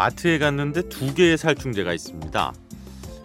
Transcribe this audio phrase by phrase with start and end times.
[0.00, 2.52] 마트에 갔는데 두 개의 살충제가 있습니다.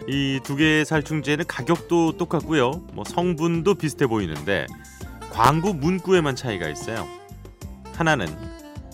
[0.08, 2.70] 이 두 개의 살충제는 가격도 똑같고요.
[2.94, 4.66] 뭐 성분도 비슷해 보이는데
[5.30, 7.06] 광고 문구에만 차이가 있어요.
[7.94, 8.26] 하나는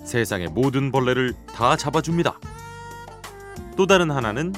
[0.05, 2.41] 세상의 모든 벌레를 다 잡아줍니다.
[3.77, 4.53] 또 다른 하나는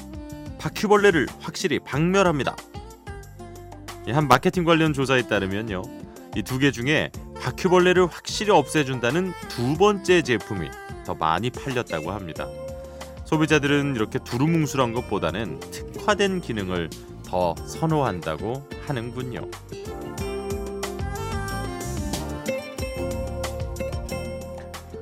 [0.57, 2.55] 바퀴벌레를 확실히 박멸합니다.
[4.07, 5.83] 한 마케팅 관련 조사에 따르면요.
[6.35, 10.69] 이 두 개 중에 바퀴벌레를 확실히 없애준다는 두 번째 제품이
[11.05, 12.47] 더 많이 팔렸다고 합니다.
[13.31, 16.89] 소비자들은 이렇게 두루뭉술한 것보다는 특화된 기능을
[17.25, 19.49] 더 선호한다고 하는군요.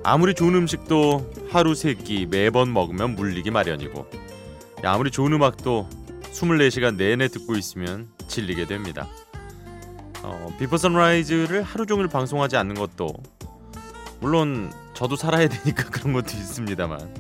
[0.04, 4.06] 아무리 좋은 음식도 하루 세 끼 매번 먹으면 물리기 마련이고
[4.84, 5.90] 아무리 좋은 음악도
[6.32, 9.08] 24시간 내내 듣고 있으면 질리게 됩니다.
[10.22, 13.08] 어, 비포 선라이즈를 하루 종일 방송하지 않는 것도
[14.20, 17.16] 물론 저도 살아야 되니까 그런 것도 있습니다만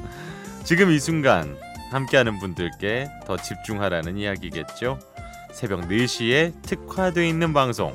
[0.69, 1.57] 지금 이 순간
[1.89, 4.99] 함께하는 분들께 더 집중하라는 이야기겠죠.
[5.51, 7.91] 새벽 4시에 특화되어 있는 방송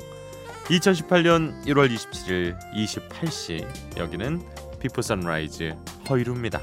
[0.65, 4.41] 2018년 1월 27일 28시 여기는
[4.81, 5.73] 비포 선라이즈
[6.09, 6.59] 허일후입니다.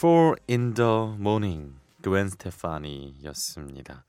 [0.00, 4.06] Four in the Morning 스테파니였습니다.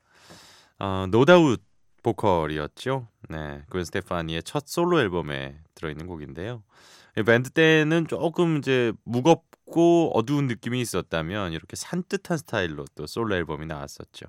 [0.78, 1.62] 어, 노다웃
[2.02, 3.08] 보컬이었죠.
[3.28, 6.62] 네, 그웬 스테파니의 첫 솔로 앨범에 들어있는 곡인데요.
[7.18, 13.66] 이 밴드 때는 조금 이제 무겁고 어두운 느낌이 있었다면 이렇게 산뜻한 스타일로 또 솔로 앨범이
[13.66, 14.28] 나왔었죠.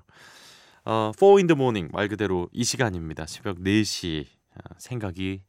[0.84, 3.24] 어, Four in the Morning 말 그대로 이 시간입니다.
[3.24, 5.40] 새벽 4시 어, 생각이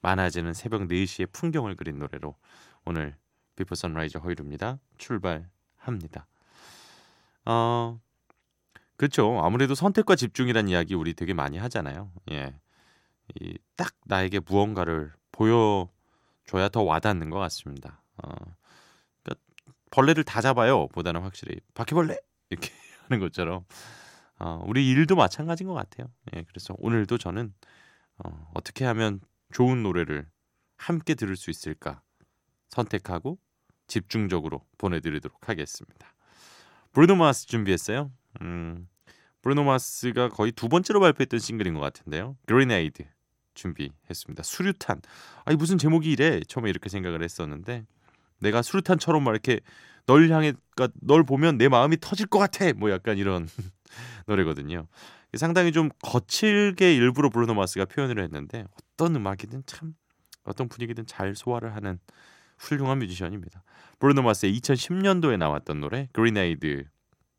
[0.00, 2.34] 많아지는 새벽 4시의 풍경을 그린 노래로
[2.86, 3.14] 오늘
[3.56, 4.78] 비포 선라이즈 허일후입니다.
[4.98, 6.26] 출발합니다.
[7.46, 8.00] 어,
[8.96, 9.40] 그렇죠.
[9.42, 12.12] 아무래도 선택과 집중이란 이야기 우리 되게 많이 하잖아요.
[12.32, 12.54] 예,
[13.40, 18.02] 이 딱 나에게 무언가를 보여줘야 더 와닿는 것 같습니다.
[18.22, 18.28] 어,
[19.22, 19.42] 그러니까
[19.90, 20.86] 벌레를 다 잡아요.
[20.88, 22.18] 보다는 확실히 바퀴벌레
[22.50, 22.70] 이렇게
[23.08, 23.64] 하는 것처럼
[24.38, 26.08] 어, 우리 일도 마찬가지인 것 같아요.
[26.36, 27.54] 예, 그래서 오늘도 저는
[28.18, 29.20] 어, 어떻게 하면
[29.52, 30.28] 좋은 노래를
[30.76, 32.02] 함께 들을 수 있을까
[32.70, 33.38] 선택하고
[33.86, 36.14] 집중적으로 보내드리도록 하겠습니다.
[36.92, 38.10] 브루노 마스 준비했어요.
[38.40, 38.88] 음,
[39.42, 42.36] 브루노 마스가 거의 두 번째로 발표했던 싱글인 것 같은데요.
[42.46, 43.04] 그리네이드
[43.54, 44.42] 준비했습니다.
[44.42, 45.00] 수류탄.
[45.44, 46.40] 아니 무슨 제목이 이래?
[46.40, 47.84] 처음에 이렇게 생각을 했었는데
[48.38, 49.60] 내가 수류탄처럼 막 이렇게
[50.06, 52.72] 널 향해 그러니까 널 보면 내 마음이 터질 것 같아.
[52.72, 53.48] 뭐 약간 이런
[54.26, 54.86] 노래거든요.
[55.34, 59.94] 상당히 좀 거칠게 일부러 브루노 마스가 표현을 했는데 어떤 음악이든 참
[60.44, 61.98] 어떤 분위기든 잘 소화를 하는
[62.60, 63.62] 훌륭한 뮤지션입니다.
[63.98, 66.84] 브루노 마스의 2010년도에 나왔던 노래 Grenade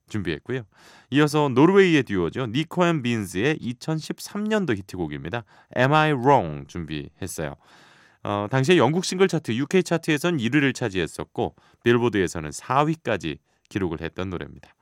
[0.10, 0.64] 준비했고요.
[1.12, 2.48] 이어서 노르웨이의 듀오죠.
[2.48, 5.46] 니코 앤 빈즈의 2013년도 히트곡입니다.
[5.78, 7.56] Am I Wrong 준비했어요.
[8.24, 13.38] 어, 당시에 영국 싱글 차트 UK 차트에선 1위를 차지했었고 빌보드에서는 4위까지
[13.70, 14.76] 기록을 했던 노래입니다.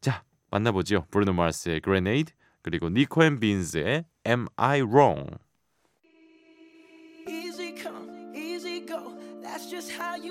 [0.00, 1.06] 자, 만나보죠.
[1.10, 5.30] 브루노 마스의 Grenade 그리고 니코 앤 빈즈의 Am I Wrong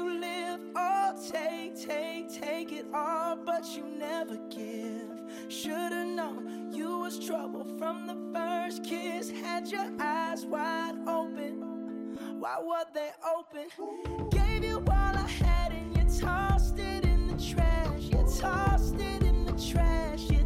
[0.01, 0.59] you live.
[0.75, 5.21] Oh, take, take, take it all, but you never give.
[5.49, 9.29] Should've known you was trouble from the first kiss.
[9.29, 12.17] Had your eyes wide open.
[12.39, 14.29] Why were they open?
[14.29, 18.03] Gave you all I had and you tossed it in the trash.
[18.03, 20.21] You tossed it in the trash.
[20.29, 20.40] You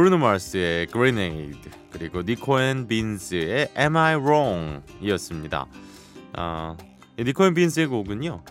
[0.00, 5.66] 브루노 마스의 Grenade 그리고 니코 앤 빈스의 Am I Wrong 이었습니다.
[6.32, 6.74] 아,
[7.18, 8.42] 이 니코 앤 빈스의 곡은요.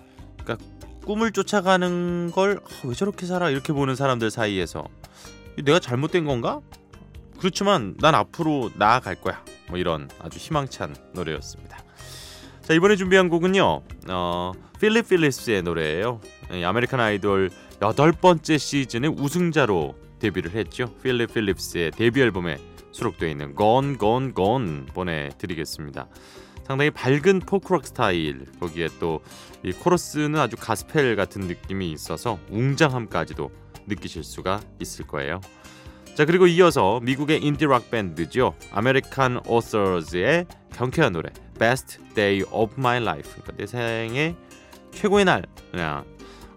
[0.43, 0.63] 그러니까
[1.07, 4.85] 꿈을 쫓아가는 걸 왜 저렇게 살아 이렇게 보는 사람들 사이에서
[5.63, 6.61] 내가 잘못된 건가?
[7.39, 9.43] 그렇지만 난 앞으로 나아갈 거야.
[9.69, 11.79] 뭐 이런 아주 희망찬 노래였습니다.
[12.61, 13.81] 자 이번에 준비한 곡은요.
[14.09, 16.21] 어, 필립 필립스의 노래예요.
[16.53, 17.49] 이 아메리칸 아이돌
[17.81, 20.93] 여덟 번째 시즌의 우승자로 데뷔를 했죠.
[21.01, 22.57] 필립 필립스의 데뷔 앨범에
[22.91, 26.07] 수록되어 있는 Gone Gone Gone 보내드리겠습니다.
[26.65, 29.21] 상당히 밝은 포크록 스타일 거기에 또
[29.63, 33.51] 이 코러스는 아주 가스펠 같은 느낌이 있어서 웅장함까지도
[33.87, 35.41] 느끼실 수가 있을 거예요.
[36.15, 38.55] 자 그리고 이어서 미국의 인디 락 밴드죠.
[38.71, 41.29] 아메리칸 오서즈의 경쾌한 노래
[41.59, 43.31] Best Day of My Life.
[43.31, 44.35] 그러니까 내 생의
[44.91, 45.43] 최고의 날.
[45.71, 46.05] 그냥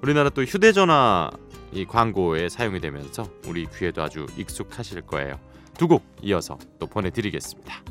[0.01, 1.31] 우리나라 또 휴대전화
[1.73, 5.39] 이 광고에 사용이 되면서 우리 귀에도 아주 익숙하실 거예요.
[5.79, 7.83] 두 곡 이어서 또 보내드리겠습니다.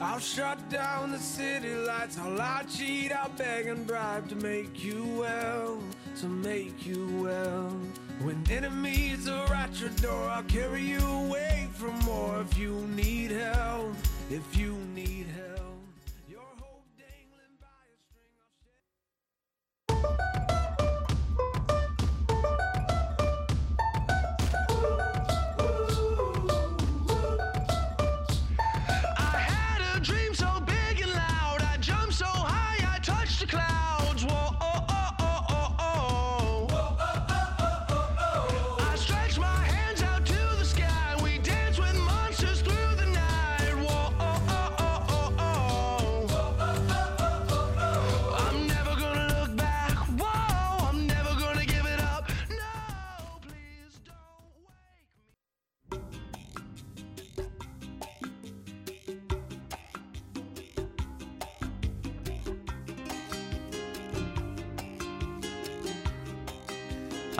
[0.00, 2.18] I'll shut down the city lights.
[2.18, 5.82] I'll lie, cheat, I'll beg and bribe to make you well,
[6.20, 7.76] to make you well.
[8.22, 12.40] When enemies are at your door, I'll carry you away from more.
[12.40, 13.94] If you need help,
[14.30, 15.37] if you need help,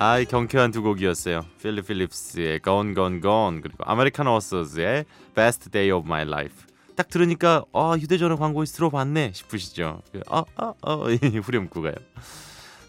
[0.00, 1.44] 아이 경쾌한 두 곡이었어요.
[1.60, 5.04] 필립 필립스의 Gone Gone Gone 그리고 아메리칸 어서즈의
[5.34, 6.54] Best Day of My Life.
[6.94, 10.02] 딱 들으니까 아 휴대전화 광고에서 들어봤네 싶으시죠?
[10.30, 10.44] 아아
[10.82, 10.94] 아
[11.42, 11.94] 후렴구가요.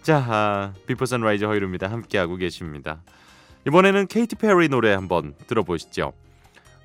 [0.03, 1.89] 자, 아, 비포 선라이즈 허일후입니다.
[1.89, 3.01] 함께하고 계십니다.
[3.65, 6.13] 이번에는 케이티 페리 노래 한번 들어보시죠.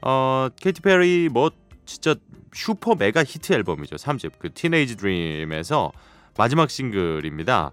[0.01, 1.51] 어, 케이티 페리 뭐
[1.85, 2.15] 진짜
[2.55, 3.97] 슈퍼 메가 히트 앨범이죠.
[3.97, 5.93] 3집 그 Teenage Dream에서
[6.39, 7.73] 마지막 싱글입니다.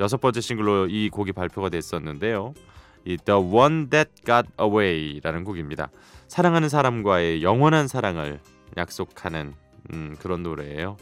[0.00, 2.54] 여섯 번째 싱글로 이 곡이 발표가 됐었는데요.
[3.04, 5.90] 이 The One That Got Away라는 곡입니다.
[6.26, 8.40] 사랑하는 사람과의 영원한 사랑을
[8.78, 9.54] 약속하는
[9.92, 10.96] 음, 그런 노래예요.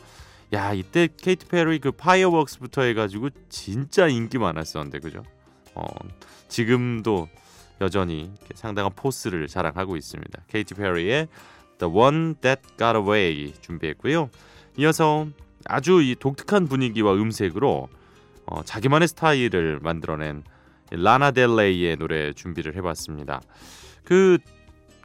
[0.53, 5.23] 야 이때 케이티 페리 그 Fireworks부터 해가지고 진짜 인기 많았었는데 그죠?
[5.75, 5.85] 어,
[6.49, 7.29] 지금도
[7.81, 10.43] 여전히 상당한 포스를 자랑하고 있습니다.
[10.49, 11.29] 케이티 페리의
[11.79, 14.31] The One That Got Away 준비했고요.
[14.79, 15.29] 이어서
[15.67, 17.89] 아주 이 독특한 분위기와 음색으로
[18.51, 20.43] 어, 자기만의 스타일을 만들어낸
[20.91, 23.41] 라나 델레이의 노래 준비를 해봤습니다.
[24.05, 24.39] 그,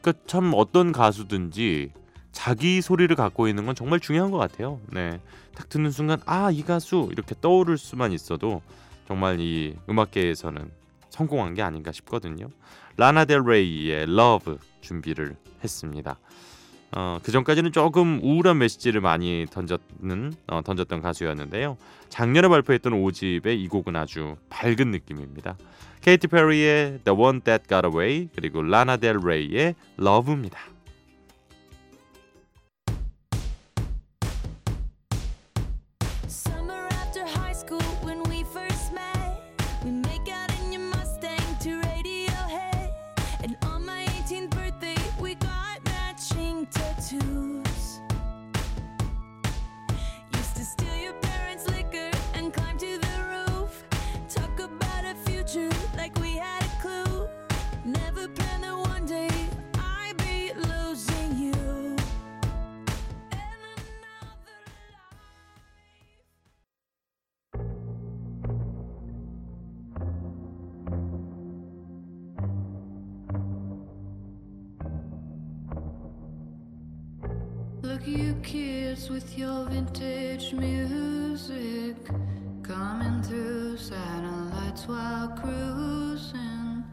[0.01, 1.91] 그 참 어떤 가수든지
[2.31, 4.79] 자기 소리를 갖고 있는 건 정말 중요한 것 같아요.
[4.91, 5.19] 네,
[5.55, 8.61] 딱 듣는 순간 아 이 가수 이렇게 떠오를 수만 있어도
[9.07, 10.71] 정말 이 음악계에서는
[11.09, 12.47] 성공한 게 아닌가 싶거든요.
[12.97, 16.17] 라나 델레이의 Love 준비를 했습니다.
[16.95, 21.77] 어, 그 전까지는 조금 우울한 메시지를 많이 던졌는 어, 던졌던 가수였는데요.
[22.09, 25.57] 작년에 발표했던 5집의 이 곡은 아주 밝은 느낌입니다.
[26.01, 30.59] 케이티 페리의 The One That Got Away 그리고 라나 델 레이의 Love입니다.
[84.73, 86.83] While cruising.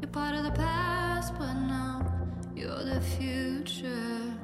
[0.00, 2.04] You're part of the past, but now
[2.56, 4.34] you're the future.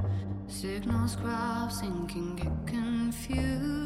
[0.47, 3.82] Signals crossing can get confused.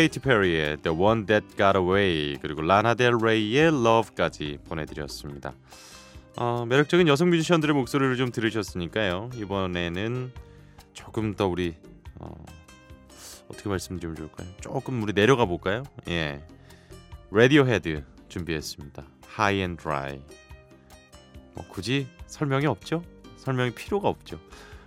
[0.00, 5.52] 케이티 페리의 The One That Got Away 그리고 라나 델 레이의 Love까지 보내드렸습니다.
[6.36, 9.28] 어, 매력적인 여성 뮤지션들의 목소리를 좀 들으셨으니까요.
[9.34, 10.32] 이번에는
[10.94, 11.74] 조금 더 우리
[12.14, 12.32] 어,
[13.48, 14.48] 어떻게 말씀드리면 좋을까요?
[14.62, 15.82] 조금 우리 내려가 볼까요?
[16.08, 16.42] 예,
[17.30, 19.04] 레디오헤드 준비했습니다.
[19.38, 20.22] High and Dry.
[21.52, 23.04] 뭐 굳이 설명이 없죠?
[23.36, 24.40] 설명이 필요가 없죠.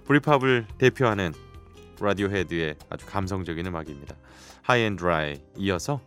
[0.05, 1.33] Britpop을 대표하는
[1.99, 4.15] 라디오헤드의 아주 감성적인 음악입니다.
[4.97, 6.01] Dry 이어서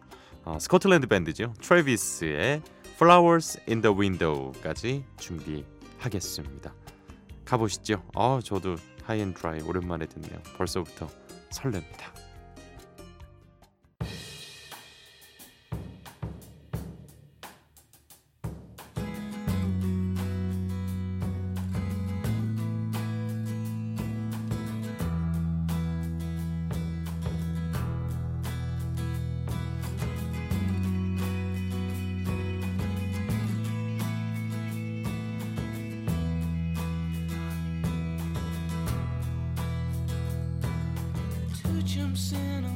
[0.45, 1.53] 어, 스코틀랜드 밴드죠.
[1.61, 2.63] 트래비스의
[2.95, 6.73] Flowers in the Window까지 준비하겠습니다.
[7.45, 8.03] 가보시죠.
[8.15, 8.77] 아, 저도
[9.35, 10.41] Dry 오랜만에 듣네요.
[10.57, 11.09] 벌써부터
[11.51, 12.25] 설렙니다.
[41.97, 42.75] jumps in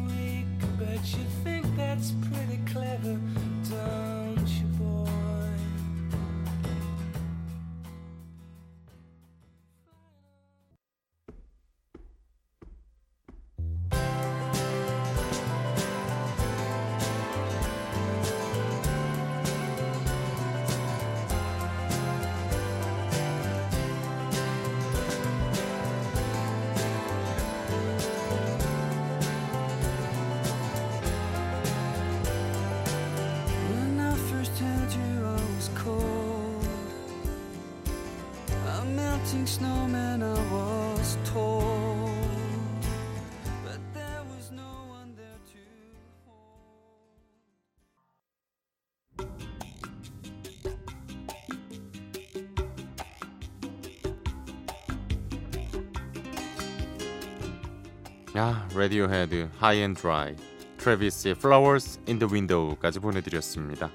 [58.37, 60.37] 야, 레디오헤드 High and Dry,
[60.79, 63.91] 트래비스의 Flowers in the Window까지 보내드렸습니다.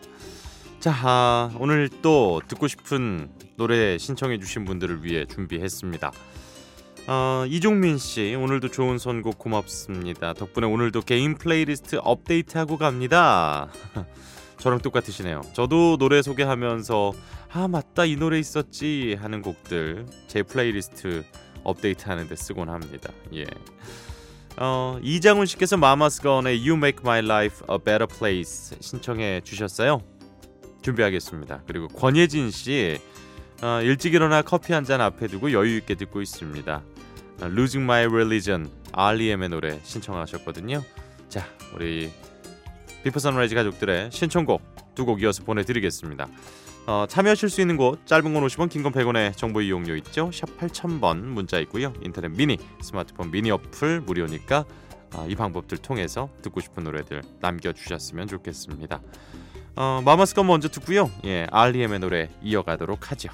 [0.81, 6.11] 자, 아, 오늘 또 듣고 싶은 노래 신청해주신 분들을 위해 준비했습니다.
[7.07, 10.33] 어, 이종민 씨 오늘도 좋은 선곡 고맙습니다.
[10.33, 13.69] 덕분에 오늘도 개인 플레이리스트 업데이트하고 갑니다.
[14.57, 15.41] 저랑 똑같으시네요.
[15.53, 17.13] 저도 노래 소개하면서
[17.51, 21.23] 아 맞다 이 노래 있었지 하는 곡들 제 플레이리스트
[21.63, 23.11] 업데이트하는데 쓰곤 합니다.
[23.33, 23.45] 예.
[24.57, 30.01] 어, 이장훈 씨께서 마마스건의 You Make My Life a Better Place 신청해 주셨어요.
[30.81, 31.63] 준비하겠습니다.
[31.67, 32.97] 그리고 권예진 씨
[33.65, 36.83] 어, 일찍 일어나 커피 한 잔 앞에 두고 여유 있게 듣고 있습니다.
[37.41, 40.83] 어, Losing My Religion REM의 노래 신청하셨거든요.
[41.29, 42.11] 자, 우리
[43.03, 44.61] 비포 선라이즈 가족들의 신청곡
[44.93, 46.27] 두 곡 이어서 보내드리겠습니다.
[46.85, 50.45] 어, 참여하실 수 있는 곳 짧은 건 50원 긴 건 100원의 정보 이용료 있죠 샵
[50.59, 54.65] 8000번 문자 있고요 인터넷 미니 스마트폰 미니 어플 무료니까
[55.15, 59.01] 어, 이 방법들 통해서 듣고 싶은 노래들 남겨주셨으면 좋겠습니다
[59.75, 63.29] 어, 마마스건 먼저 듣고요 예, REM의 노래 이어가도록 하죠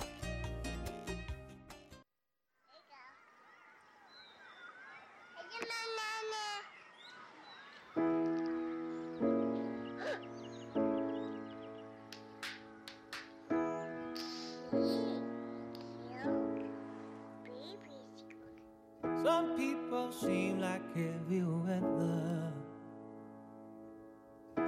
[19.24, 22.52] Some people seem like heavy weather.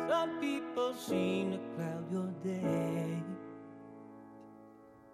[0.08, 3.24] Some people seem to cloud your day.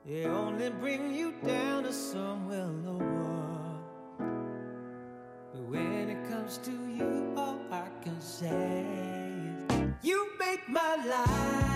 [0.05, 3.79] They only bring you down to somewhere lower.
[4.17, 8.83] But when it comes to you, all I can say
[9.69, 11.68] is you make my life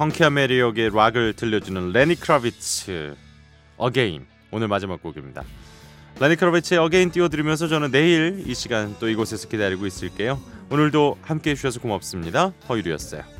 [0.00, 3.16] 펑키한 매력의 락을 들려주는 레니 크라비츠
[3.76, 5.44] Again 오늘 마지막 곡입니다.
[6.18, 10.40] 레니 크라비츠의 Again 띄워드리면서 저는 내일 이 시간 또 이곳에서 기다리고 있을게요.
[10.70, 12.54] 오늘도 함께해 주셔서 고맙습니다.
[12.70, 13.39] 허일후였어요.